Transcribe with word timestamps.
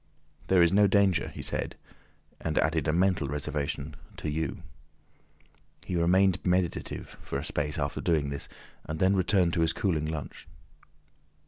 "There 0.47 0.63
is 0.63 0.73
no 0.73 0.87
danger," 0.87 1.27
he 1.27 1.43
said, 1.43 1.75
and 2.39 2.57
added 2.57 2.87
a 2.87 2.91
mental 2.91 3.27
reservation, 3.27 3.95
"to 4.17 4.31
you." 4.31 4.63
He 5.85 5.95
remained 5.95 6.43
meditative 6.43 7.15
for 7.21 7.37
a 7.37 7.45
space 7.45 7.77
after 7.77 8.01
doing 8.01 8.31
this, 8.31 8.49
and 8.83 8.97
then 8.99 9.15
returned 9.15 9.53
to 9.53 9.61
his 9.61 9.73
cooling 9.73 10.07
lunch. 10.07 10.47